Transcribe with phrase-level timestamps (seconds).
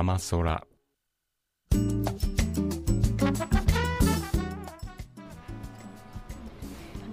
[0.00, 0.66] ママソラ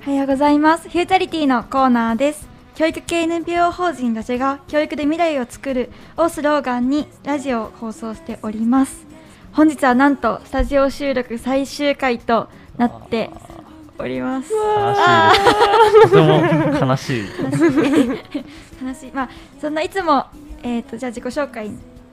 [0.08, 0.88] おはようございます。
[0.88, 2.48] フューチャリティのコーナーです。
[2.76, 9.06] 教育系 NPO 法人ラジェが教育で未来を作るをスローガンにラジオを放送しております。
[9.52, 13.32] 本日はなんとスタジオ収録最終回となって
[14.00, 14.54] おります。
[14.54, 15.04] 悲し
[15.60, 16.12] いです。
[16.12, 17.26] とても悲しい。
[18.82, 19.12] 悲しい。
[19.12, 19.30] まあ
[19.60, 20.28] そんないつも
[20.64, 21.70] えっ、とじゃあ自己紹介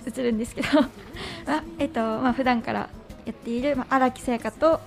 [0.07, 0.69] に移るんですけど、
[1.47, 2.89] まあえっ、とまあ普段から
[3.25, 4.81] やっているまあ荒木さやかと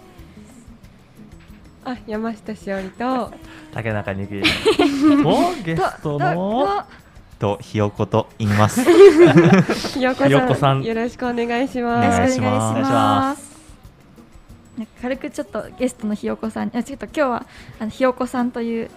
[1.85, 3.31] あ、山下しおりと、
[3.73, 4.41] 竹中にぎ。
[5.23, 6.83] おゲストの。
[7.39, 8.83] とひよこと言います。
[9.93, 12.19] ひよこさんよろしくお願いしよます。
[12.19, 12.91] ろしくお願いしま。
[12.91, 13.57] ます
[15.02, 17.45] 軽くちょっとゲストのひよこさん、あちょっと今日は
[17.79, 18.89] あのひよこさんという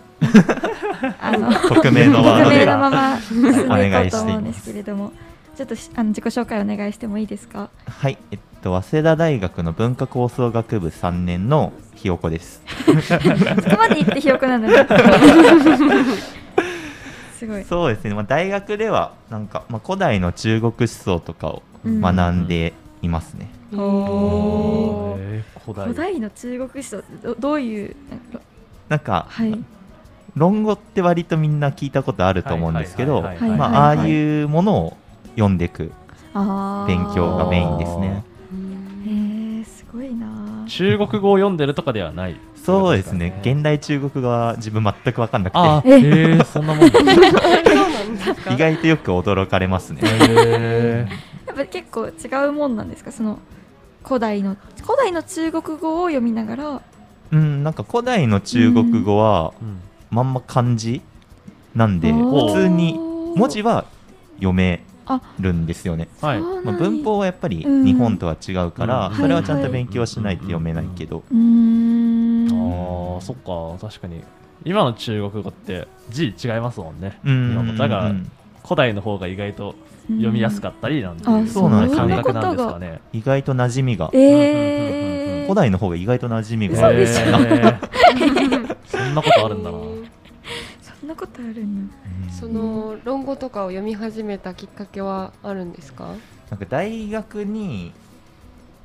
[1.21, 5.13] あの匿名のワー匿名ドでのまま進んでいこうとお願いしています思うんですけれども、
[5.61, 7.69] ちょっとしあの自己紹介お願いしてもいいですか？
[7.87, 12.63] はい、えっと早稲田大学の文化構想学部3年のひよこです。
[12.73, 13.25] そこ
[13.77, 14.87] まで言ってひよこなんだね。
[17.39, 17.65] すごい。
[17.65, 18.15] そうですね。
[18.15, 23.51] まあ大学ではなんかまあ古代の中国思想とかを学んでいますね。
[23.75, 25.85] おーえー古代。
[25.89, 27.95] 古代の中国思想どどういう
[28.89, 29.59] なんかはい
[30.37, 34.97] 論語って割とみんな聞いたことあると思うんですけど、ああいうものを
[35.41, 35.91] 読んでいく
[36.87, 38.23] 勉強がメインですね。
[39.07, 40.65] へえすごいな。
[40.69, 42.37] 中国語を読んでるとかではない？
[42.55, 43.41] そうですね。
[43.43, 47.01] 現代中国語は自分全く分かんなくあ、て、へえ、そんなもんだ。
[48.53, 50.01] 意外とよく驚かれますね。
[50.05, 51.07] へ
[51.47, 52.13] やっぱ結構違
[52.49, 53.11] うもんなんですか？
[53.11, 53.39] その
[54.05, 56.83] 古代の古代の中国語を読みながら
[57.33, 59.81] うん、なんか古代の中国語はーうん
[60.11, 61.01] まんま漢字
[61.75, 62.95] なんで普通に
[63.37, 63.85] 文字は
[64.37, 64.90] 読めあ
[65.39, 66.09] るんですよね。
[66.21, 66.41] はい。
[66.41, 67.85] まあ、文法はやっぱりうん。
[67.85, 74.23] 日本とは違うから、うんそれはちゃんと勉強しないと読めないけど、ああ、そっか、確かに。
[74.65, 77.19] 今の中国語って字違いますもんね。
[77.25, 77.77] うん。
[77.77, 78.31] だからうん
[78.63, 79.75] 古代の方が意外と
[80.07, 82.15] 読みやすかったりなんていうあそうなんですよね。
[82.15, 83.01] 感覚なんですかね。
[83.13, 84.11] 意外と馴染みが。
[84.13, 86.77] えー、古代の方が意外と馴染みが。
[88.87, 89.79] そんなことあるんだな。
[91.21, 91.95] ことあるんだ。
[92.25, 92.31] うん。
[92.31, 96.17] その論語とかを読み始めたきっかけはあるんですか？
[96.51, 97.93] なんか大学に、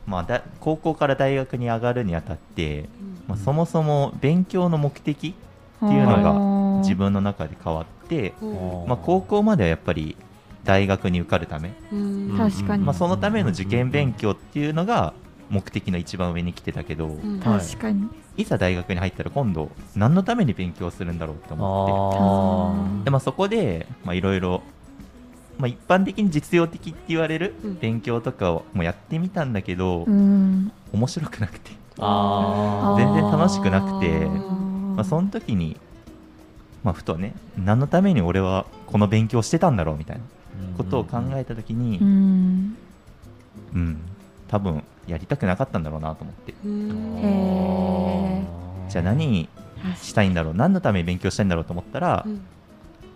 [0.06, 2.90] まあ、だ高校から大学に上がるにあたって、
[3.28, 5.34] まあ、そもそも勉強の目的っ
[5.80, 8.86] ていうのがが自分の中で変わって、うん。
[8.88, 10.16] まあ、高校まではやっぱり
[10.64, 12.36] 大学に受かるため、うん。
[12.38, 12.84] 確かに。
[12.84, 15.14] まあ、そのための受験勉強っていうのが
[15.50, 17.40] 目的の一番上に来てたけど、うん。
[17.40, 17.60] はい。
[17.60, 18.08] 確かに、
[18.38, 23.02] いざ大学に入ったら今度何のために勉強するんだろうって思って。
[23.02, 24.62] あで、まあ、そこでまあいろいろ
[25.58, 30.72] まあ一般的に実用的って言われるうん勉強とかをもうやってみたんだけど、うん。
[30.92, 34.30] 面白くなくて、あ全然楽しくなくて。
[34.96, 35.78] まあ、その時に、
[36.84, 42.78] まあ、ふとね何のために俺はこの勉強してたんだろうみたいなーことを考えた時に、うん。
[43.74, 44.00] うん、
[44.48, 46.54] 多分やりたくなかったんだろうなと思って。
[48.92, 49.50] じゃあ何
[50.02, 50.54] したいんだろう？
[50.54, 52.42] 何のために勉強したいんだろうと思ったら、うん。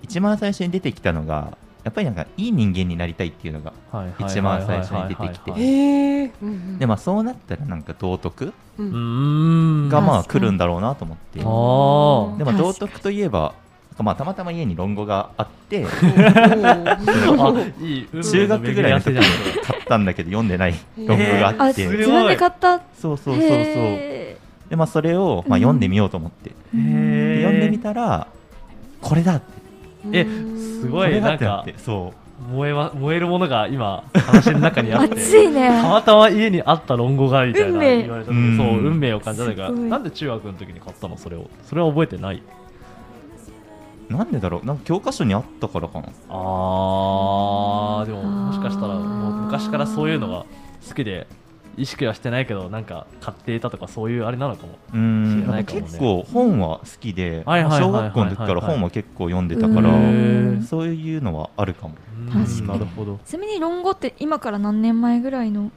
[0.01, 3.73] 一番最初に出てきたのがやっぱりなんかいい人間になりたいっていうのが
[4.19, 6.31] 一番最初に出てきて
[6.77, 11.39] でまあそうなったらなんか道徳がまあ来るんだろうなと思って。
[11.39, 13.53] あでーも道徳といえば
[14.04, 15.86] まあたまたま家に論語があって
[18.24, 19.19] 中学ぐらいの時に
[19.63, 22.81] 買ったんだけど読んでない論語がああって、すごい自分で買った？
[23.00, 23.48] そうそうそうそう。
[23.48, 24.38] へ
[24.69, 25.62] でまあそれをまあうん。
[25.63, 27.34] 読んでみようと思って、ー。
[27.36, 28.28] で読んでみたら
[29.01, 29.46] これだって。
[30.13, 32.19] えすこごいなんかそう。
[32.54, 35.16] 燃えま燃えるものが今話の中にあって。
[35.19, 35.68] 熱いね。
[35.69, 38.01] たまたま家にあった論語がみたいな運命。
[38.04, 41.18] 言われた時うんそう運命を感じたというかなんで中学の時に買ったの？
[41.18, 41.50] それを。
[41.63, 42.42] それは覚えてない？
[44.09, 44.65] なんでだろう？
[44.65, 46.07] なんか教科書にあったからかな。
[46.29, 50.45] あーでももしかしたらもう昔からそういうのが
[50.88, 51.27] 好きで
[51.77, 54.73] 意識はしてないけどなんか買っていたとかそういうあれなのかも。
[54.94, 55.00] うー
[55.38, 55.85] ん知らないかもね。
[55.85, 60.63] 結構本は好きで小学校の時から本は結構読んでたかうらん。
[60.63, 61.94] そういうのはあるかも。
[62.17, 62.44] うん。
[62.45, 62.67] 確かに。
[62.67, 63.19] なるほど。
[63.25, 65.71] ちなみに論語って今から何年前ぐらいの？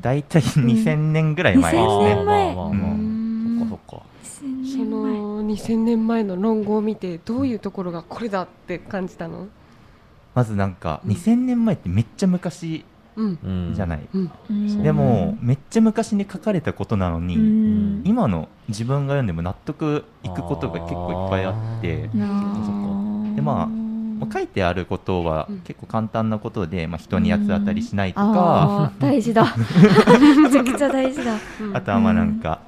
[0.00, 2.54] 大体2000年ぐらい前です2000ね年前。
[2.56, 2.90] まあまあまあまあ。
[2.90, 3.58] うん。
[3.60, 4.06] そっかそっか。
[4.42, 4.44] そ
[4.84, 5.02] の
[5.42, 9.48] の2000年前の論語を見てどういうところがこれだって感じたの？
[10.34, 11.12] まずなんかうん。
[11.12, 12.84] 2000年前ってめっちゃ昔
[13.14, 13.38] うん。
[13.42, 13.74] うん。
[13.74, 14.30] じゃない、うん。
[14.48, 14.82] うん。
[14.82, 18.02] でもめっちゃ昔に書かれたことなのに、うん。
[18.04, 25.58] 今の自分が読んでも納得いくことが結構いっぱいあってでまあまあ書いてあることはうん。
[25.60, 29.44] 結構簡単なことで、まあ、人に八つ当たりしないとか、大事だ。
[30.42, 31.36] めちゃくちゃ大事だ。
[31.60, 31.76] うん。
[31.76, 32.60] あとはまあなんか、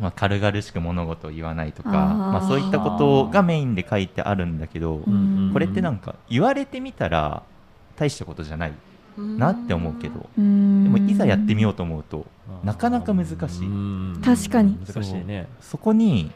[0.00, 7.42] まあ、軽々しく物事を言わないとかまあ、そういったことがメインで書いてあるんだけど、うんこれってなんか言われてみたら
[7.96, 8.72] 大したことじゃない
[9.18, 12.26] なって思うけど、ででもいざやってみよううと思うと
[12.64, 13.36] なかなか難しい。
[13.66, 13.70] う
[14.18, 14.22] ん。
[14.24, 14.78] 確かに。
[14.86, 15.46] 難しいね。
[15.60, 16.32] そこに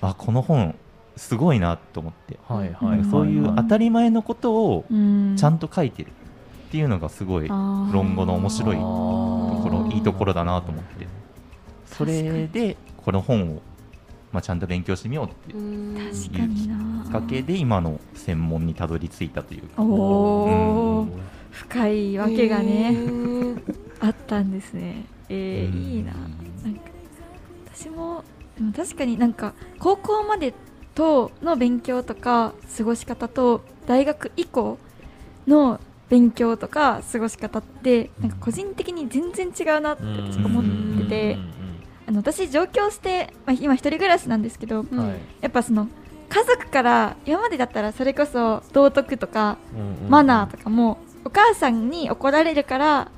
[0.00, 0.74] あこの本
[1.16, 5.36] すごいなと思って、はいはないそういう当たり前のことをん。
[5.36, 11.06] ちゃんと書いてるっていうのがすごい論語の面白いところいいところだなと思って
[11.96, 13.62] それでこの本を、
[14.32, 17.04] まあ、ちゃんと勉強してみようっていう確かにな。
[17.04, 19.62] きっかけで今の専門にたどり着いたという。
[19.62, 21.20] かおお、うん
[21.56, 23.62] 深いわけがね、ね
[23.98, 25.06] あったんですね。
[25.30, 25.82] えーうん。
[25.82, 26.12] いいな。
[26.12, 26.80] なんか
[27.74, 28.24] 私も
[28.56, 30.52] でも確かになんか高校まで
[30.94, 34.78] との勉強とか過ごし方と大学以降
[35.46, 40.64] の勉強とか過ごし方ってなんか個人的に全然違うなって私思っ
[41.02, 41.38] てて
[42.08, 44.98] あの私上京して、まあ、今一人暮らしなんですけどうん。
[44.98, 45.18] はい。
[45.40, 45.88] やっぱその
[46.28, 53.10] 家族から今までだったらそれこそ道徳とかうんうんマナーとかもお母さんに怒られるから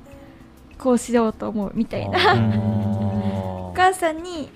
[0.77, 2.19] こうしようと思うみたいな。
[3.69, 4.49] お母さんに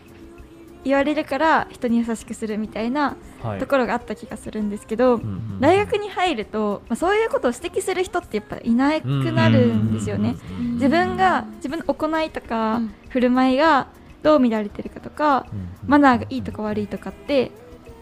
[0.84, 3.60] 言われるから人に優しくするみたいなはい。
[3.60, 10.36] ところがあった気がするんですけど、うんうん大学に入ると、まあ、そういうことを指摘する人ってやっぱいなくなるんですよね。
[10.50, 10.74] うんうん。
[10.74, 12.94] 自分が自分の行いとかうん。
[13.10, 13.88] 振る舞いが
[14.24, 15.70] どう見られてるかとかうん。
[15.86, 17.52] マナーがいいとか悪いとかって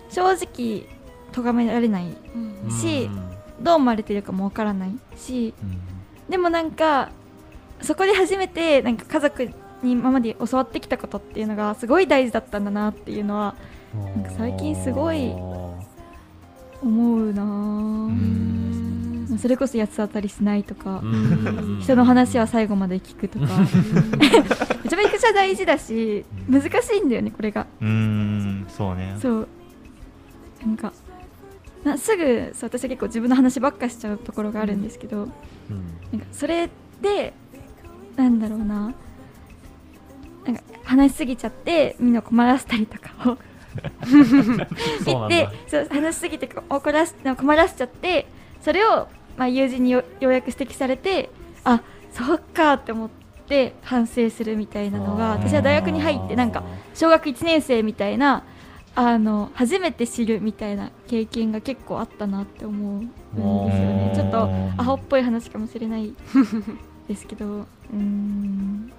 [0.09, 0.87] 正直
[1.31, 2.71] 咎められないうん。
[2.71, 3.09] し
[3.59, 5.53] どう思われてるかもわからないし
[6.29, 7.09] でもなんか
[7.81, 9.45] そこで初めてなんか家族
[9.83, 13.55] に今まで教わってきたことっていうのがすごい大事だったんだなっていうのは
[13.93, 15.31] なんか最近すごい
[16.81, 17.43] 思うな
[19.37, 20.99] それこそ八つ当たりしないとか。
[21.03, 21.79] うん。
[21.81, 23.45] 人の話は最後まで聞くとか。
[23.45, 27.67] めちゃめちゃ大事だし難しいんだよねこれが。
[27.81, 29.17] うーんそうね。
[29.21, 29.47] そう。
[30.65, 30.93] なんか
[31.83, 35.29] なすぐそう私は結構自分の話ばっかしちゃうところがあるんですけど、うん。
[36.11, 36.69] なんかそれ
[37.01, 37.33] で
[38.15, 38.93] なんだろうな。
[40.45, 43.37] なんか話しすぎちゃってみんなを困らせたりとかを。
[45.05, 48.27] そうなんでだそう話しすぎて怒らし困らせちゃって
[48.61, 49.07] それを、
[49.41, 51.31] まあ、友人によようやく指摘されて
[51.63, 53.09] あそっかって思っ
[53.47, 58.43] て反省するみたいなのが私は大学に入ってなんか小学1年生みたいな
[58.93, 64.11] あの初めて知るみたいな経験が結構あったなって思うんですよね。
[64.13, 64.43] ちょっと
[64.77, 66.13] アホっぽい話かもしれない
[67.09, 67.45] ですけど。
[67.47, 68.91] うーん。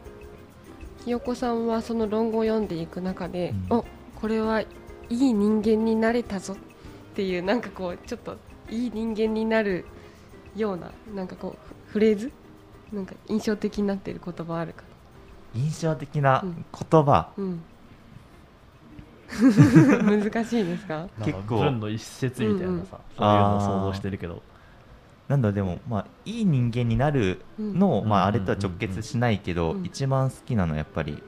[1.05, 3.79] ひよこさんはその論語を読んでいく中で、うん。
[3.79, 3.85] お
[4.21, 4.67] これはい
[5.09, 6.57] い人間になれたぞっ
[7.15, 8.39] ていうなんかこうちょっと
[8.71, 9.85] いい人間になる
[10.57, 12.31] ようななんかこうフレーズ？
[12.93, 14.85] なんか印象的になっている言葉あるか？
[15.55, 17.63] 印象的な言葉、うん。
[20.23, 21.09] 難しいですか？
[21.25, 21.59] 結構。
[21.59, 22.85] 文の一節みたいなさ、うんうん。
[23.17, 24.43] そういうのを想像してるけど。
[25.29, 28.09] なんだでもまあいい人間になるの、うん。
[28.09, 29.85] まああれとは直結しないけど、うん。
[29.85, 31.23] 一番好きなのはやっぱり、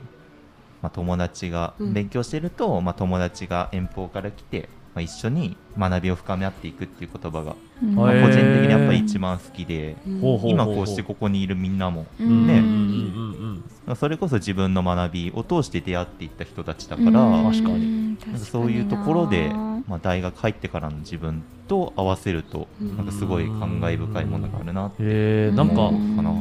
[0.82, 1.94] まあ、友達がうん。
[1.94, 7.94] 勉強してると、まあ、友達が遠方から来て、まあ、一緒に学びを深め合っていくっていう言葉が、うん。
[7.96, 13.96] まあ、個人的にやっぱり一番好きで、今こうしてここにいるみんなもうんねうんうんうん。
[13.96, 17.52] それこそ自分の学びを通して出会っていった人たちだから、うん。
[17.52, 18.16] 確かに。
[18.26, 19.52] なんかそういうところで、
[19.88, 22.96] まあ、大学入ってからの自分と合わせると、うん。
[22.96, 25.02] なんかすごい感慨深いものがあるなって。
[25.02, 25.90] へえなんか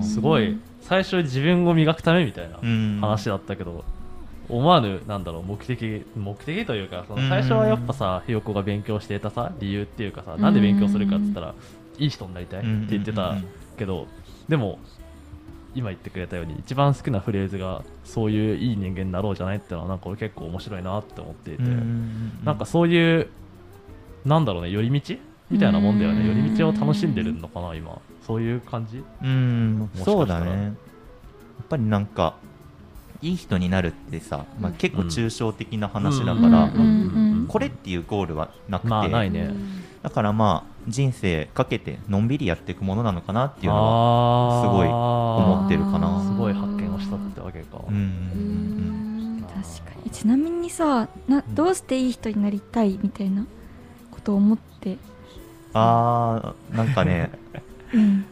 [0.04, 0.60] すごい。
[0.82, 3.00] 最初自分を磨くためみたいなうん。
[3.02, 3.84] 話だったけど、
[4.50, 11.56] 思わぬなんだろう目的目的というかそのうん最初はやっぱさひよこが勉強していたさ理由っていうかさなんで勉強するかっつったら
[11.98, 13.36] いい人になりたいって言ってた
[13.78, 14.08] けど
[14.50, 14.80] でも
[15.76, 21.64] 今言ってくれたように一番好きなフレーズがそういういい人間になろうじゃないっていうのはなんか俺結構面白いなって思っていて、
[22.44, 23.28] なんかそういう
[24.24, 25.16] なんだろうね寄り道
[25.50, 28.00] みたいなもんだよね寄り道を楽しんでるのかな今。
[28.22, 29.04] そういう感じ？
[29.24, 30.52] うんそうだね。
[30.52, 30.74] やっ
[31.68, 32.36] ぱりなんか
[33.24, 34.78] いい人になるってさ、まあ、うん。
[34.78, 36.42] 結構抽象的な話だうん。
[36.42, 36.82] から、うん。
[36.82, 36.84] う
[37.44, 37.46] ん。
[37.48, 39.54] これっていうゴールはなくて、まあないね。
[40.02, 46.22] だからまあ人生かけてのんびりやっていくものなのかなっていうのはすごい思ってるかな。
[46.22, 47.96] すごい発見をしたってわけか、確確か
[50.04, 50.12] に。
[50.12, 53.46] ちなみにさなどうしていい人になりたいみたいな
[54.12, 54.98] ことを思って。
[55.74, 57.32] あーなんかね
[57.94, 58.26] うん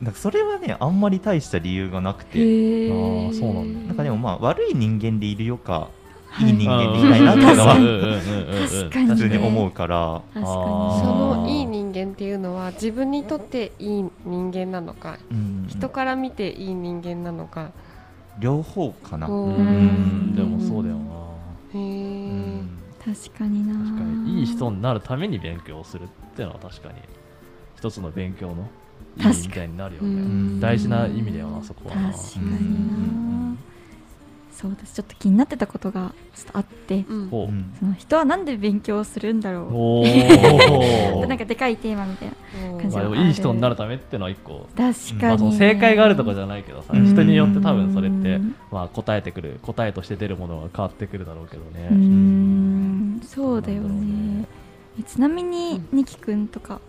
[0.00, 2.38] なんかそれはねあんまり大した理由がなくて。
[2.38, 5.88] あーそうなんだなんかでもまあ悪い人間でいるよか
[6.28, 6.50] はい。
[6.50, 17.70] いい人間でいたいなっていうのは うんうんうんうんうん確かに普通に思うから確かにあーそのいい人間っていうのは自分にとっていい人間なのかうん人から見ていい人間なのか
[18.40, 21.02] 両方かなうんでもそうだよな
[21.74, 22.28] へうえ
[22.62, 22.68] ん
[23.04, 26.94] 確かにな確かにいい人になるために勉強をするっていうのは確かに
[27.76, 28.66] 一つの勉強の
[29.16, 30.60] 意味みたいになるようねん。
[30.60, 31.96] 大事な意味だよなそこは。
[31.96, 32.46] な確かに。
[32.46, 33.34] な、うん
[34.54, 37.04] そう私ちょっと気になってたことがちょっとあって。
[37.08, 37.72] うん。
[37.78, 41.26] その人はなんで勉強するんだろう。
[41.26, 44.68] なんかでかいテーマみたいな感じまあでもいい人になるためっていうのは一個。
[44.76, 47.04] 確かに、まあその正解があるとかじゃないけどさうん。
[47.04, 51.88] 人によって多分それってうんまあ答えてくる答えとして出るものが変わってくるだろうけどね。
[51.94, 53.20] ん。
[53.24, 53.88] そうだよね。
[53.88, 54.46] ね。
[55.00, 56.80] えちなみにニキくんとか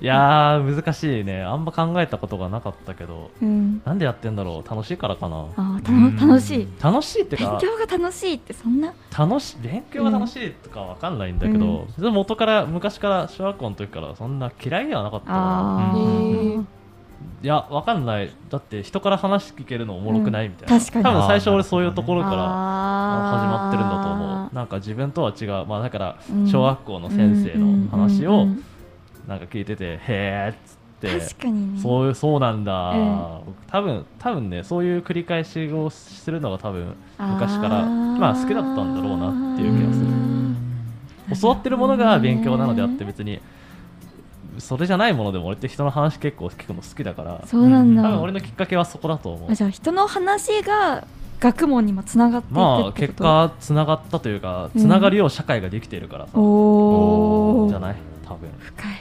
[0.00, 1.42] いやー難しいね。
[1.42, 3.82] あんま考えたことがなかったけどうん。
[3.84, 4.68] なんでやってんだろう。
[4.68, 5.46] 楽しいからかな。
[5.56, 6.16] あーたうん。
[6.16, 6.68] の楽しい。
[6.82, 8.92] 楽しいって勉か強が楽しいってそんな？
[9.16, 15.32] 楽し勉強が楽しいとかわかんないんだけど、でも元から昔から小学校の時からそんな嫌いではなかった
[17.44, 18.30] いやわかんない。
[18.50, 21.04] だって人から話聞けるのおもろくないみたいな、確かに。
[21.04, 24.54] 多分最初俺そういうところから始まってるんだと思う。
[24.54, 25.66] なんか自分とは違う。
[25.66, 26.48] まあだからうん。
[26.48, 28.64] 小学校の先生の話をうんうんうん
[29.26, 31.18] なんか聞いてて、へえっつって。
[31.20, 31.80] 確かにね。
[31.80, 33.18] そういうそうなんだ、うん。
[33.46, 40.06] 僕多分多分ねそういう繰り返しをするのが多分昔からまあ好きだったんだろうなっていう気がする。
[40.06, 40.56] うん。
[41.40, 43.40] 教わってるものが勉強なのであって別に
[44.58, 48.02] それじゃないものでも俺って人の話結構聞くの好きだからそうなんだ。
[48.02, 49.50] 多分俺のきっかけはそこだと思う。
[49.50, 51.06] あじゃあ人の話が
[51.40, 54.80] 学問にもつながってまあ結果つながったというかうん。
[54.80, 57.96] つながるよう社会ができているからさ、おおじゃない？
[58.24, 58.48] 多分。
[58.60, 58.92] 深い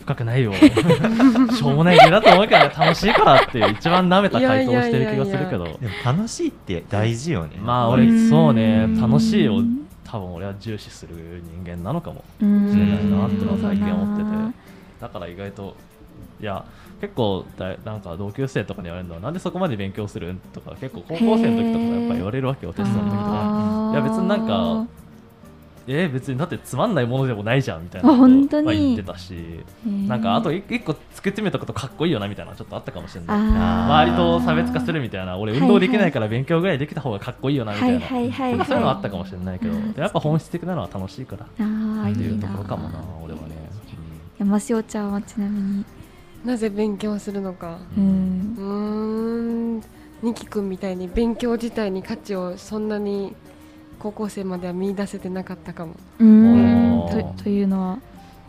[0.00, 0.52] 深くないよ。
[1.52, 5.64] しょうもない理由だと思うけどね楽しいからっていう一番舐めた回答をしてる気がするけど。
[5.64, 7.50] でも楽しいって大事よね。
[7.62, 9.62] まあ俺うんそうね楽しいを
[10.04, 12.24] 多分俺は重視する人間なのかも。
[12.40, 12.66] しれない
[13.04, 14.30] なってのは最近思ってて。
[15.00, 15.76] だから意外と
[16.40, 16.64] いや
[17.00, 23.90] 結構だいなんか同級生とかに言われるのはなんでそこまで勉強するんとか結構高校生の時とかやっぱ言われるわけよテストの時とか。
[23.92, 24.86] いや別になんか
[25.86, 28.64] えー別にだってつまんないものでもないじゃんみたいなあこ本当に。
[28.64, 29.34] とは言ってたし
[30.06, 33.36] なんかあと一一個作ってみたことかっこいいよなみたいなのちょっとあったかもしれない。
[33.38, 38.56] 周りと差別化するみたいな俺運動できないから勉強ぐらいできた方がかっこいいよなみたいな、はいはいはい。
[38.58, 39.94] はいそういうのはあったかもしれないけど、うん。
[39.96, 41.44] やっぱ本質的なのは楽しいから。
[41.46, 41.48] っ
[42.14, 43.46] ていいうところかもな俺はね、
[44.38, 45.84] 山塩ちゃんはちなみに。
[46.44, 47.78] なぜ勉強するのか。
[47.96, 49.82] ううんーん。
[50.22, 53.34] ニキ君みたいに勉強自体に価値をそんなに
[54.00, 57.34] 高校生までは見出せてなかったかも、うーん。
[57.36, 57.98] とというのは？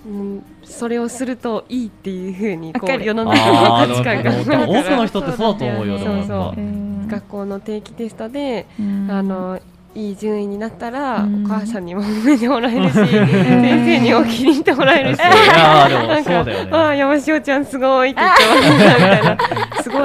[0.03, 3.03] うん、それをするといいっていうふうにこわかる。
[3.03, 4.31] う世の中の価値観が
[4.65, 7.08] 多くの人ってそうだと思うよそうそう。
[7.08, 9.08] 学校の定期テストで、うん。
[9.12, 9.60] あの
[9.93, 11.46] いい順位になったら、うん。
[11.46, 19.60] お母さんにも褒めてもらえるし、先生にも気に入ってもらえるし、なんかああ山塩ちゃんすごいって言ってもらったみたいな、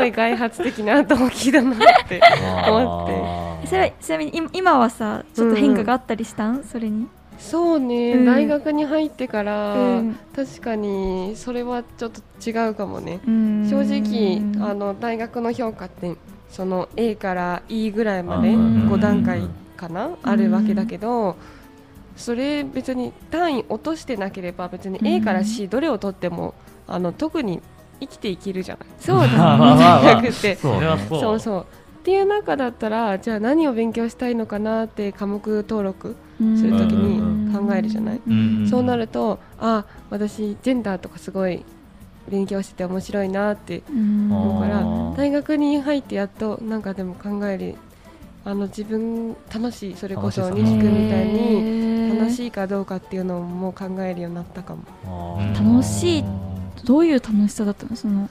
[0.06, 1.76] い外発的な動機だなっ
[2.08, 2.20] て
[2.68, 3.66] 思って。
[3.68, 6.48] それはちなみに今今はさちょっと変化があったりした？
[6.50, 7.08] ん、それに？
[7.38, 8.24] そうね、うん。
[8.24, 10.18] 大学に入ってから、うん。
[10.34, 13.20] 確かにそれはちょっと違うかもね。
[13.26, 16.14] 正正直あの大学の評価って
[16.48, 18.88] その A から E ぐらいまでうん。
[18.88, 19.42] 5段階
[19.76, 21.36] かな、あるわけだけど
[22.16, 26.54] それ別に単位落としてなければ別に A から C どれを取っても
[26.86, 27.60] あの特に
[28.00, 28.88] 生きていけるじゃない。
[29.00, 29.36] そうだね。
[29.36, 30.54] まあまあまあ大学って
[31.10, 31.60] そうそう。
[31.60, 36.56] っていう中だったらじゃあ何を勉強したいのかなって科目登録うん。
[36.58, 38.20] するときに考えるじゃない。
[38.26, 41.64] うんそうなるとあ私ジェンダーとかすごい
[42.28, 44.30] 勉強してて面白いなってうん。
[44.32, 44.84] 思うから
[45.16, 47.74] 大学に入ってやっとなんかでも考える
[48.44, 55.40] あの自分楽しいそれこそ西君みたいにに楽しいかどうかっていうのも考えるようになったかも。
[55.58, 56.24] 楽しい
[56.84, 57.96] どういう楽しさだったの？
[57.96, 58.28] その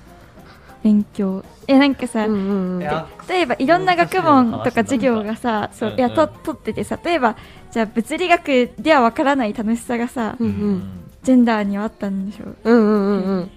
[0.84, 1.44] 勉強。
[1.68, 2.38] えなんかさ、うんう
[2.78, 7.36] ん例えばいろんな学問とか授業がさそううんいやと取っててさ例えば
[7.72, 10.84] じゃあ物理学ではわからない楽しさがさ、うんうん。
[11.24, 12.54] ジェンダーにはあったんでしょ？
[12.64, 13.52] うんうんうんうん。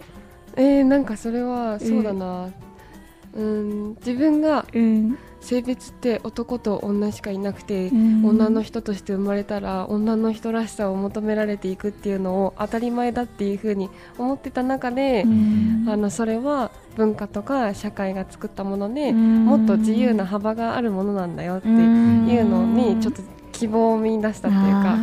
[0.56, 2.48] えー、なんかそれはそうだな、
[3.34, 5.18] うん、自分がうん、
[5.48, 8.26] 性別って男と女しかいなくて、うん。
[8.26, 13.88] 女の人として生まれたら女の人らしさを求められていくっていうのを当たり前だっていうふうに
[14.18, 15.86] 思ってた中で、うん。
[15.88, 24.96] あのそれは文化とか社会が作ったものでももっと自由な幅があるものなんだよっていいうのにちょっと希望を見出したっていうか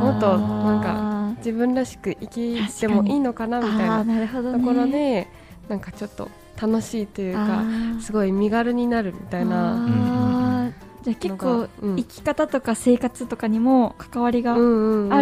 [0.00, 4.04] もっとなんか自分らしく生きてもいいのかなみたいな
[4.52, 5.28] ところで
[5.68, 6.30] なんかちょっと
[6.62, 7.64] 楽しいというか
[8.00, 10.70] すごい身軽になるみたいな。
[11.02, 14.56] じゃあ結構生き方とか生活とかにも関わりがあ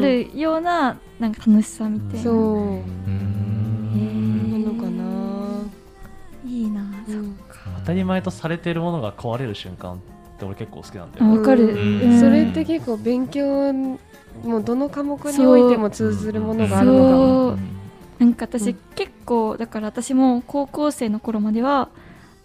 [0.01, 2.23] るようななんか楽しさみたいな。
[2.23, 2.43] そうな
[4.59, 5.03] のかな。
[6.45, 7.61] いいな、そっか。
[7.81, 9.97] 当たり前とされているものが壊れる瞬間っ
[10.39, 11.33] て俺結構好きなんだよ。
[11.33, 11.69] わかる。
[12.21, 13.73] それって結構勉強
[14.45, 17.57] もうどの科目においても通ずるものがあるのかも。
[18.21, 21.89] なんか私、結構だから私も高校生の頃までは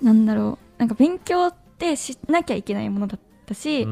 [0.01, 3.85] なんだろうなんか勉強ってしなきゃいけないものだったし、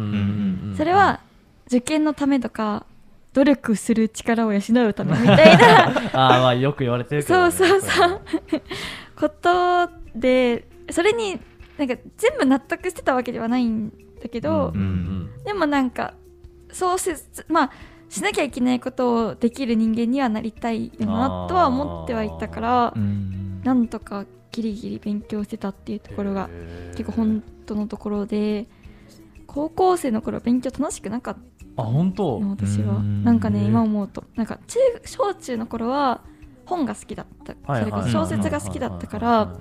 [0.78, 1.20] それは
[1.68, 2.86] 受験のためとか
[3.34, 5.88] 努力する力を養うためみたいな
[6.38, 8.22] あまあよく言われてるけど、ね、そうそうそう。
[9.16, 11.40] ことでそれに
[11.78, 13.90] なんか全部納得してたわけではないん
[14.22, 16.14] だけど、うんうんうん、でもなんか
[16.72, 17.16] そうせ
[17.48, 17.72] まあ
[18.14, 22.94] しなきゃいけないことをできる人間にはなりたいよなとは思ってはいたから
[23.64, 26.48] なんとかギリギリ勉強してたっていうところが
[26.92, 28.68] 結構本当のところで
[29.48, 31.34] 高校生の頃勉強楽しくなかっ
[31.76, 31.82] た。
[31.82, 32.40] あ本当？
[32.40, 33.02] 私は。
[33.02, 36.22] なんかね今思うとなんか中小中の頃は
[36.68, 37.80] 本が好きだった。
[37.80, 39.58] それこそ小説が好きだったから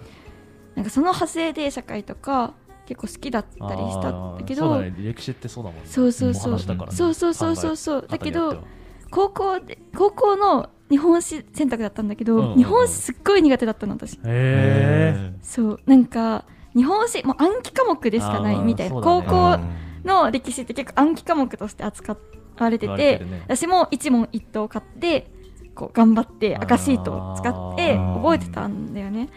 [0.75, 2.53] なんかその派生で社会とか
[2.95, 5.89] 結構好きだったりしたんだけど、ね、歴史ってそうだもんね。
[5.89, 6.59] そうそうそう、ね、
[6.91, 8.07] そうそうそうそうそう。
[8.07, 8.65] だけど
[9.11, 14.15] 高校で高校の日本史選択だったんだけど、うんうんうん、日本史すっごい苦手だったの私。
[14.17, 15.81] へえそう。
[15.87, 16.45] なんか
[16.75, 19.59] 日本史もう暗記科目でしかないみたいな、ね、高校
[20.05, 22.17] の歴史って結構暗記科目として扱
[22.59, 25.31] われてて、ね、私も一問一答買って
[25.75, 29.31] こう頑張って赤シートを使って覚えてたんだよね。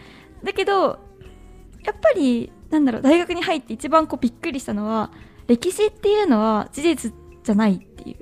[0.44, 0.98] だけど
[1.84, 5.10] やっぱりなんだろう大学に入って一番こうびっくりしたのは
[5.46, 7.12] 歴史っていうのは事実
[7.44, 8.16] じゃないっていう。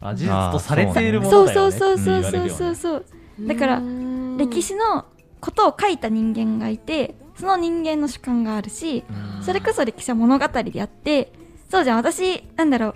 [0.00, 3.04] あ事実とされているものだよ、ね、そうそうそうそうそうそう。
[3.40, 3.82] だから
[4.38, 5.06] 歴史の
[5.40, 9.04] ことを書いた人間がいてその人間の主観があるし
[9.42, 11.32] それこそ歴史は物語であって
[11.70, 12.94] そうじゃん私なんだろう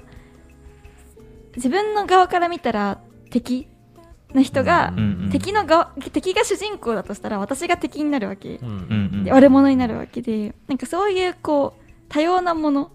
[1.56, 3.68] 自分の側から見たら敵
[4.34, 4.92] の人が、
[5.30, 8.60] 敵の側敵が主人公だとしたら私が敵になるわけ、
[9.24, 10.54] で悪者になるわけで。
[10.66, 12.90] なんかそういうこう多様なもの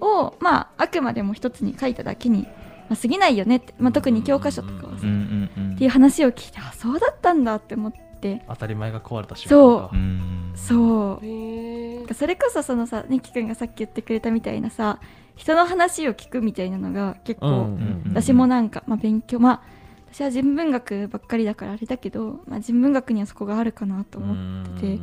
[0.00, 2.42] をまああくまでも一つに書いただけに、
[2.88, 8.44] まあ、過ぎないよねって、まあ、特に教科書とかはさ、っていう話を聞いてあそうだったんだって思って。
[8.48, 10.58] 当たり前が壊れた瞬間そう。
[10.58, 12.14] そう。
[12.14, 15.00] それこそそのさねきくんがさっき言ってくれたみたいなさ
[15.34, 17.76] 人の話を聞くみたいなのが結構、
[18.08, 19.75] 私もなんか、まあ、勉強まあ
[20.16, 24.98] 私は人文学ばっかりだからあれだけど、まあ、人文学にはそこがあるかなと思ってて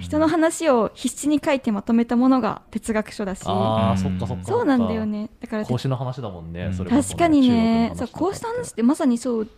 [0.00, 3.42] 人の話を必死に書いてまとめたものが哲学書だし。
[3.46, 5.30] あそっかそっかそうなんだよね。
[5.38, 9.48] だから孔子の話だもんね、それ確かにねそう孔子の話ってまさにそう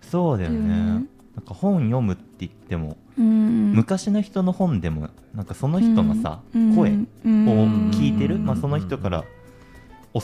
[0.00, 0.68] そうだよね。
[0.68, 1.06] なん
[1.46, 6.94] か本読むって言っても、昔の人の本でもなんかその人のさ、声を
[7.92, 9.24] 聞いてる、まあ、その人から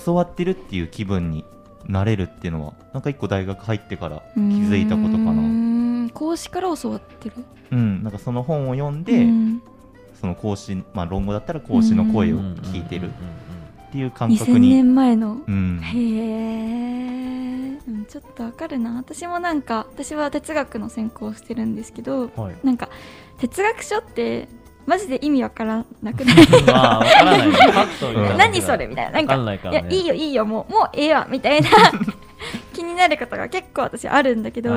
[0.05, 1.45] 教わってるっていう気分に
[1.91, 6.11] なれるっていうのはなんか一個大学入ってから気づいたことかな。
[6.13, 7.37] 講師から教わってる？
[7.73, 9.27] うんなんかその本を読んで
[10.21, 13.13] その講師まあ論語だったら講師の声を聞いてるっ
[13.93, 16.77] ていう感覚に2000年前の、うん、へ
[17.77, 18.97] えちょっとわかるな。
[18.97, 22.89] 私もなんか私は哲学の専攻してるんですけど、はい、なんか
[23.39, 24.49] 哲学書って
[24.87, 26.37] マジで意味わからなくない？
[26.67, 27.49] まあ、わからない。
[28.39, 29.11] 何それみたいな。
[29.13, 29.35] なんか、
[29.71, 31.69] いや、いいよ、いいよ、もう、もうええわ、みたいな。
[32.73, 34.71] 気になることが結構私あるんだけど、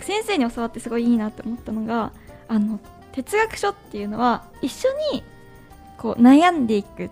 [0.00, 2.12] 先生に教わってすごいいいなと思ったのが、
[2.48, 2.80] あの、
[3.12, 5.22] 哲学書っていうのは、一緒に
[5.98, 7.10] こう悩んでいくっていう。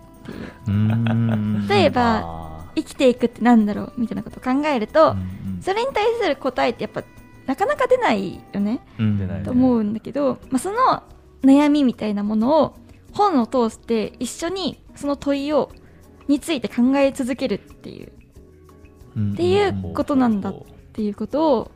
[1.69, 5.15] 例えば、生きていくってなんだろうみたいなことを考えると、
[5.61, 7.03] それに対する答えってやっぱ
[7.47, 8.79] なかなか出ないよね、
[9.45, 11.03] と思うんだけど、まあ、その
[11.47, 12.75] 悩みみたいなものを
[13.13, 15.71] 本を通して一緒にその問いを
[16.27, 18.11] について考え続けるっていう、
[19.15, 20.55] うん、っていうことなんだっ
[20.91, 21.71] ていうことを、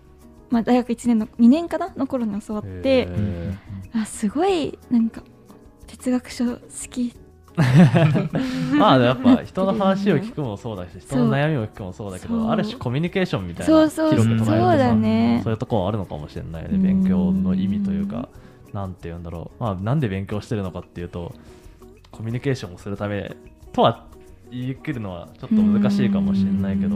[0.49, 3.07] まあ、大学1年の2年かなの頃に教わって
[3.93, 5.23] あすごいなんか
[5.88, 7.13] 哲学書好き。
[8.77, 14.77] まあやっぱ人の話を聞くもそうだし人の悩みを聞くもそうだけどある種コミュニケーションみたいなそうそうそう。
[14.77, 15.41] だね。
[15.43, 16.77] そういうところあるのかもしれないね。
[16.77, 18.15] 勉強の意味というか。
[18.15, 18.27] なん
[18.93, 21.34] て言うんだろう、まあ、なんで勉強してるのかっていうと
[22.12, 23.36] コミュニケーションをするため
[23.71, 24.05] とは
[24.51, 26.95] 言い切るのはちょっと難しいかもしれないけど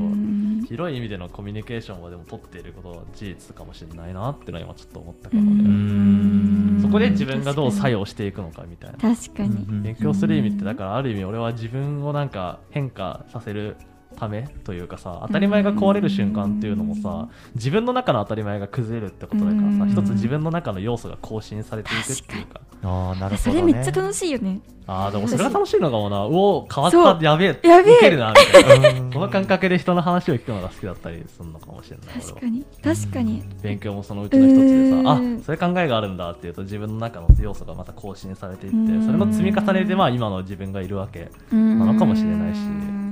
[0.68, 6.82] 広い意味でのコミュニケーションはでも取っていることは事実かもしれないなっていうのは今ちょっと思ったかもね。
[6.82, 8.98] そこで自分がどう作用していくのかみたいな。
[8.98, 13.78] 確かに、勉強する意味ってだからある意味俺は自分をなんか変化させる
[14.16, 22.62] ためというかさ当たり前が壊れる瞬間っていうのもさ自分の中の当たり前が崩れるってことだからさうん一つ自分の中の要素が更新されていくっていうか。
[22.84, 24.60] ああなるほそど、ね、れめっちゃ楽しいよね。
[24.88, 28.10] ああでもそれが楽しいのかもなうお変わったやべえやべえ。
[28.12, 28.90] るなみたいな。
[28.90, 29.12] うん。
[29.12, 33.44] この感覚で人の話を聞くのが好きだったりするのかもしれない俺は確かに確かに。
[33.64, 35.08] 勉強もそのうちの一つでさ、うん。
[35.08, 39.06] あそういう考えがあるんだっていうと自分の中の要素がまた更新されていってうん。
[39.06, 42.60] それの積み重ねでまあ今の自分がいるわけなのかもしれないし。
[42.60, 43.05] うんうん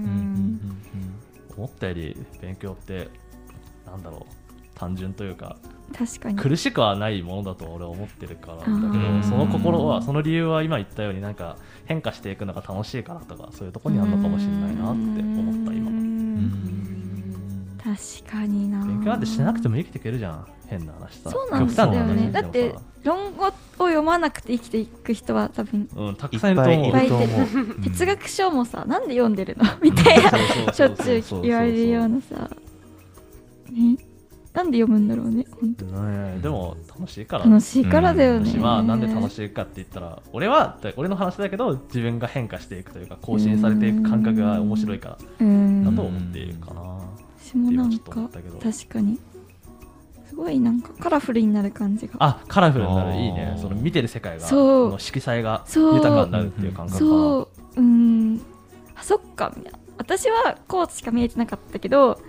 [1.58, 3.10] 思ったより勉強って
[3.86, 4.44] なんだろう
[4.76, 5.58] 単純というか
[5.96, 6.36] 確かに。
[6.36, 15.92] 苦しくはないものだと俺は思ってるからだけうんどその心はその理由は今言ったようになんか変化していくのが楽しいからとかそういうところにあるのかもしれないなって思った今
[18.24, 18.86] 確かにな。
[18.86, 20.48] 勉強なんてしなくても生きていけるじゃん。
[20.68, 21.30] 変な話さ。
[21.30, 22.32] そうなんですよね。
[22.32, 26.92] だって論語を読まなくて生きていく人は多分うん、たくいっさんいると思う。
[26.92, 27.28] ぱいいると思う。
[27.28, 27.84] いっぱうん。
[27.84, 29.66] 哲学書もさなんで読んでるの？
[29.82, 30.30] みたいな
[30.72, 32.50] ししょっちゅう言われるようなさ。
[33.72, 33.98] ね？
[34.54, 35.86] なんで読むんだろうね本当。
[35.86, 37.46] ねでも楽しいから。
[37.46, 45.18] 楽しいからだよね、私はなんで楽しいかって言ったら俺は俺の話だけど自分が変化していくというか更新されていく感覚が面白いから。
[45.40, 45.84] うん。
[45.84, 46.93] だと思っているかな。
[47.54, 48.30] 私もなんか
[48.62, 49.20] 確かに。
[50.28, 52.16] すごいなんかカラフルになる感じが。
[52.18, 53.16] あカラフルになる。
[53.16, 53.56] いいね。
[53.62, 54.90] その見てる世界がそう。
[54.90, 55.96] の色彩がそう。
[55.96, 56.98] 豊かになるっていう感覚。
[56.98, 57.80] そう。
[57.80, 58.42] うん。
[58.96, 59.54] あそっか。
[59.56, 62.20] みたいな私はこうしか見えてなかったけど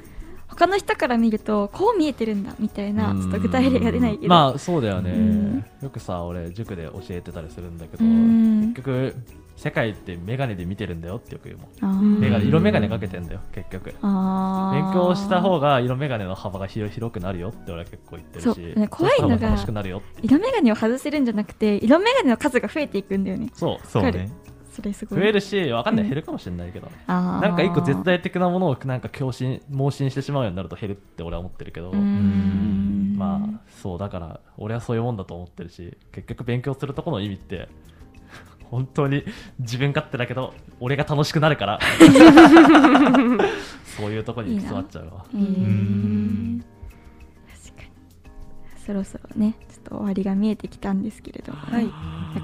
[0.49, 3.21] 他の人から見るとこう見えてるんだみたいなうん。
[3.23, 4.29] ちょっと具体例が出ないけど。
[4.29, 5.65] まあそうだよね、うん。
[5.81, 8.75] よくさ俺塾で教えてたりするんだけうど、ん。
[8.75, 9.17] 結局
[9.57, 12.21] 世界って眼鏡で見てるんだよってよく言うもん。
[12.21, 13.85] 眼鏡色眼鏡かけてんだよ結局。
[13.87, 18.89] 勉強した方が色眼鏡の幅が広広くなるよって俺は結構言ってるし。
[18.91, 19.57] 怖いのが
[20.23, 23.51] 色眼鏡を外せるんじゃなくて色眼鏡の数が増えていくんだよね。
[23.55, 24.31] そうそうね。
[24.75, 25.21] それすごい。
[25.21, 26.05] 増えるしわかんない。
[26.05, 26.89] うん減るかもしれないけど。
[26.89, 37.69] ね、なんか一個絶対的なものをなんか共振盲信してしまうようになると減るって俺は思ってるけど、まあそうだから俺はそういうもんだと思ってるし結局勉強するとこの意味って
[38.75, 39.25] 本当に
[39.61, 41.79] 自分勝手だけど俺が楽しくなるから。
[43.97, 45.25] そういうとこに行き詰まっちゃうわ。
[45.33, 47.89] へー確かに。
[48.85, 51.89] そろそろねちょっと終わりが見えてきたんですけれども、はい。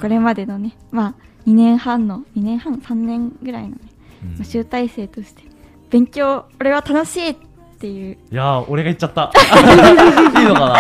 [0.01, 1.14] これまでのねまあ
[1.49, 3.77] 2年半の2年半3年ぐらいのね、
[4.23, 4.35] うん。
[4.35, 5.43] まあ集大成として
[5.90, 7.37] 勉強俺は楽しいっ
[7.81, 8.19] ていう。
[8.31, 9.33] いやー俺が言っちゃった。
[10.40, 10.77] いいのかな？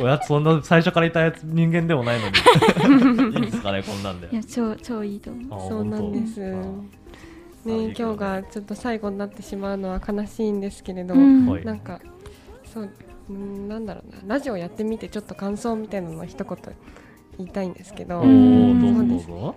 [0.00, 2.32] 俺はそんな最初からいたやつ人間でもないのに。
[3.34, 4.28] いいんですかねこんなんで。
[4.30, 5.66] いや超超いいと思う。
[5.66, 6.40] あそうなんです。
[6.40, 11.46] ね今日がちょっと最後になってしまうのは悲しいんですけれど、うん。
[11.46, 11.64] はい。
[11.64, 12.00] なんか
[12.72, 12.90] そう
[13.30, 14.34] うんなんだろうな。
[14.34, 16.58] ラジオやってみてちょっと感想みたいなのを一言
[17.38, 18.30] 言いたいんですけど、そう
[19.08, 19.26] です。
[19.28, 19.54] どうぞ。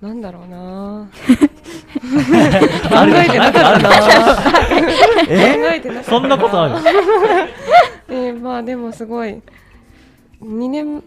[0.00, 1.08] なんだろうな。
[2.08, 3.78] 考えてなかった。
[3.78, 3.96] な考
[5.28, 5.74] え？
[5.76, 6.74] えてなかったそんなことある？
[8.58, 9.40] あでもすごい。
[10.40, 11.02] 2年ん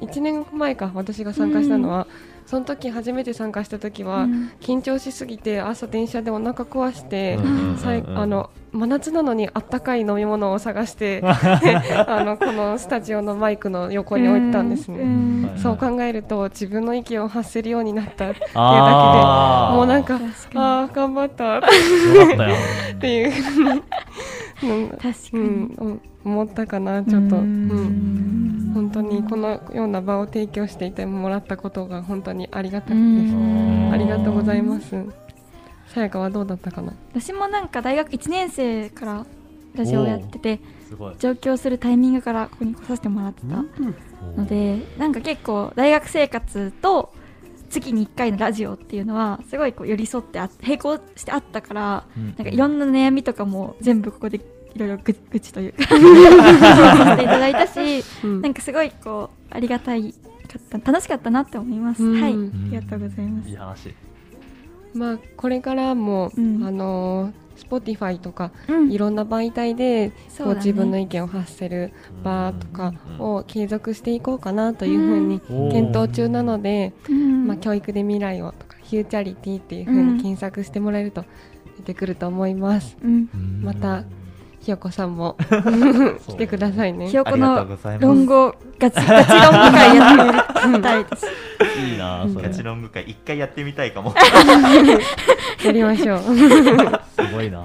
[0.00, 2.06] ？1年前か私が参加したのは、
[2.46, 4.50] その時初めて参加した時は、うん。
[4.60, 15.50] 緊張しすぎて朝電車でお腹壊して、うんあの真夏なのにあったかい飲み物を探して あのこのスタジオのマイクの横に置いてたんですね。
[15.56, 18.54] そう考えると自分の息を発せるようになったっていうだけで
[19.76, 20.18] もうなんか
[20.54, 21.58] ああ頑張った。
[21.58, 21.62] っ
[23.00, 23.32] ていう。
[24.62, 27.66] うん確かうに、ん、思ったかなちょっと、ううん。
[27.66, 33.34] ん本当にこのような場を提供していてもらったことが本当にありがたくうです。
[33.34, 33.90] ん。
[33.92, 34.94] ありがとうございます。
[35.92, 36.92] さやかはどうだったかな？
[37.12, 39.26] 私もなんか大学1年生から
[39.74, 41.14] ラジオをやっててすごい。
[41.18, 43.64] 上京するタイミングからここに来させてもらってた
[44.36, 47.12] のでなんか結構大学生活と
[47.68, 54.40] 月に1回のラジオっていうのはすごいこう寄り添ってあ並行してあったからなんかいろんな悩みとかも全部ここで
[54.74, 58.42] いろいろぐ愚痴というか させていただいたしうん。
[58.42, 62.20] なんかすごいこうありがたいかった楽しかったなって思います、うん。
[62.20, 62.32] はい。
[62.32, 62.36] あ
[62.70, 63.48] りがとうございます。
[63.48, 63.56] いい。
[63.56, 63.94] 話
[64.94, 66.64] まあこれからも、うん。
[66.64, 68.90] あのー Spotify とかうん。
[68.90, 70.54] いろんな媒体でそうだね。
[70.54, 71.92] こう自分の意見を発せる
[72.24, 75.70] 場とかを継続していこうかなというふうにうん。
[75.70, 77.46] 検討中なので、うん。
[77.46, 81.24] まあ、教育で未来をとかフューチャリティっていうふうに検索してもらえると
[81.76, 82.96] 出てくると思います。
[83.02, 83.28] うん。
[83.62, 84.04] また
[84.60, 85.36] ひよこさんも
[86.28, 87.08] 来てくださいね。
[87.08, 87.16] ひ。
[87.16, 87.66] よこの
[87.98, 91.26] 論語ガチガチ論語会やってみたいです
[92.00, 92.48] なそれ。
[92.48, 94.14] ガチすロング会一回やってみたいかも。
[95.64, 96.20] やりましょう。
[97.32, 97.64] ごいな。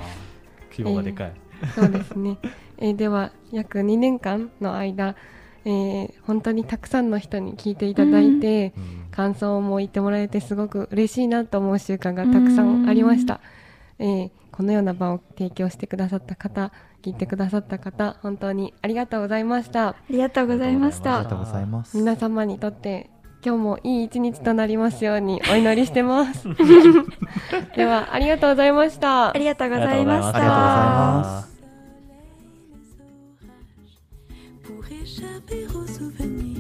[0.72, 1.32] 規模がでかい。
[1.74, 2.38] そうですね。
[2.78, 5.16] えーでは約2年間の間、
[5.64, 9.06] えー本当にたくさんの人に聞いていただいて、うん。
[9.12, 13.40] 感想も言ってもらえてすごく嬉しいなと思う習慣がたくさんありました、
[13.98, 16.72] えーこのような場を提供してくださった方
[17.04, 19.90] 聞いてくださった方本当にありがとうございました。
[19.90, 21.16] ありがとうございました。
[21.16, 21.98] ありがとうございます。
[21.98, 23.10] 皆様にとって
[23.46, 26.48] 今日もいい一日となりますようにお祈りしてます。
[27.78, 29.30] ではありがとうございました。
[29.30, 31.48] ありがとうございましありがとうございます。
[31.52, 31.56] た
[34.66, 36.55] pour échapper aux souvenirs.